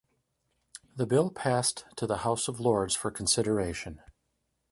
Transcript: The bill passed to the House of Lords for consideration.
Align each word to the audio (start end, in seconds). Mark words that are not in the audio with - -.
The 0.95 1.05
bill 1.05 1.29
passed 1.29 1.85
to 1.97 2.07
the 2.07 2.17
House 2.25 2.47
of 2.47 2.59
Lords 2.59 2.95
for 2.95 3.11
consideration. 3.11 4.01